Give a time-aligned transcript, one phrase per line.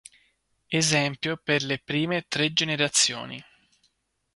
[0.79, 3.39] Esempio per le prime tre generazioni.